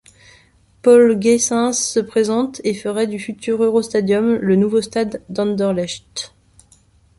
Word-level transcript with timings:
Paul 0.81 1.13
Gheysens 1.19 1.73
se 1.73 1.99
présente 1.99 2.59
et 2.63 2.73
ferait 2.73 3.05
du 3.05 3.19
futur 3.19 3.63
Eurostadium 3.63 4.33
le 4.33 4.55
nouveau 4.55 4.81
stade 4.81 5.21
d'Anderlecht. 5.29 6.33